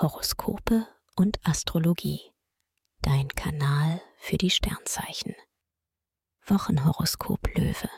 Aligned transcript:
Horoskope 0.00 0.86
und 1.16 1.44
Astrologie. 1.44 2.30
Dein 3.02 3.26
Kanal 3.30 4.00
für 4.18 4.36
die 4.36 4.48
Sternzeichen. 4.48 5.34
Wochenhoroskop 6.46 7.48
Löwe. 7.56 7.90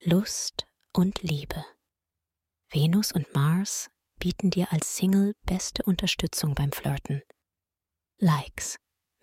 Lust 0.00 0.66
und 0.92 1.22
Liebe. 1.22 1.64
Venus 2.70 3.12
und 3.12 3.32
Mars 3.36 3.88
bieten 4.18 4.50
dir 4.50 4.72
als 4.72 4.96
Single 4.96 5.34
beste 5.42 5.84
Unterstützung 5.84 6.56
beim 6.56 6.72
Flirten. 6.72 7.22
Likes, 8.18 8.76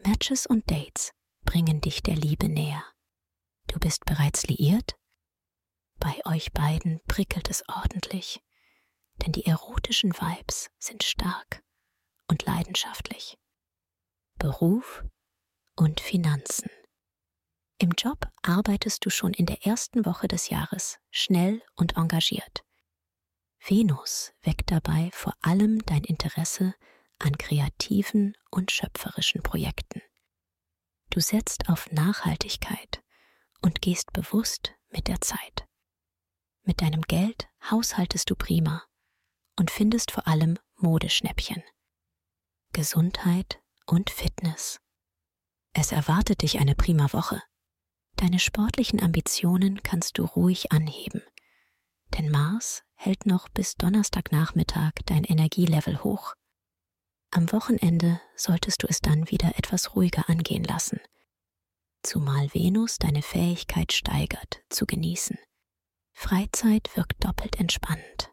Matches 0.05 0.45
und 0.45 0.71
Dates 0.71 1.11
bringen 1.43 1.81
dich 1.81 2.01
der 2.01 2.15
Liebe 2.15 2.47
näher. 2.47 2.85
Du 3.67 3.77
bist 3.77 4.05
bereits 4.05 4.47
liiert? 4.47 4.95
Bei 5.99 6.15
euch 6.27 6.53
beiden 6.53 7.01
prickelt 7.09 7.49
es 7.49 7.61
ordentlich, 7.67 8.41
denn 9.17 9.33
die 9.33 9.45
erotischen 9.45 10.13
Vibes 10.13 10.69
sind 10.79 11.03
stark 11.03 11.62
und 12.33 12.45
leidenschaftlich. 12.47 13.37
Beruf 14.39 15.03
und 15.75 15.99
Finanzen. 15.99 16.67
Im 17.77 17.91
Job 17.91 18.27
arbeitest 18.41 19.05
du 19.05 19.11
schon 19.11 19.35
in 19.35 19.45
der 19.45 19.67
ersten 19.67 20.03
Woche 20.03 20.27
des 20.27 20.49
Jahres 20.49 20.97
schnell 21.11 21.61
und 21.75 21.95
engagiert. 21.95 22.63
Venus 23.63 24.33
weckt 24.41 24.71
dabei 24.71 25.11
vor 25.13 25.35
allem 25.41 25.85
dein 25.85 26.03
Interesse 26.03 26.73
an 27.19 27.37
kreativen 27.37 28.35
und 28.49 28.71
schöpferischen 28.71 29.43
Projekten. 29.43 30.01
Du 31.11 31.19
setzt 31.19 31.69
auf 31.69 31.91
Nachhaltigkeit 31.91 33.03
und 33.61 33.79
gehst 33.83 34.11
bewusst 34.11 34.73
mit 34.89 35.07
der 35.07 35.21
Zeit. 35.21 35.67
Mit 36.63 36.81
deinem 36.81 37.03
Geld 37.03 37.47
haushaltest 37.69 38.27
du 38.31 38.35
prima 38.35 38.83
und 39.55 39.69
findest 39.69 40.09
vor 40.09 40.27
allem 40.27 40.57
Modeschnäppchen. 40.77 41.61
Gesundheit 42.73 43.61
und 43.85 44.09
Fitness. 44.09 44.79
Es 45.73 45.91
erwartet 45.91 46.41
dich 46.41 46.59
eine 46.59 46.73
prima 46.73 47.13
Woche. 47.13 47.41
Deine 48.15 48.39
sportlichen 48.39 49.01
Ambitionen 49.01 49.83
kannst 49.83 50.17
du 50.17 50.25
ruhig 50.25 50.71
anheben, 50.71 51.21
denn 52.17 52.31
Mars 52.31 52.83
hält 52.95 53.27
noch 53.27 53.47
bis 53.47 53.75
Donnerstagnachmittag 53.75 54.93
dein 55.05 55.23
Energielevel 55.23 56.03
hoch. 56.03 56.33
Am 57.29 57.51
Wochenende 57.51 58.19
solltest 58.35 58.81
du 58.81 58.87
es 58.87 59.01
dann 59.01 59.29
wieder 59.29 59.57
etwas 59.57 59.95
ruhiger 59.95 60.27
angehen 60.27 60.63
lassen, 60.63 60.99
zumal 62.01 62.51
Venus 62.55 62.97
deine 62.97 63.21
Fähigkeit 63.21 63.93
steigert, 63.93 64.63
zu 64.69 64.87
genießen. 64.87 65.37
Freizeit 66.11 66.89
wirkt 66.95 67.23
doppelt 67.23 67.59
entspannend. 67.59 68.32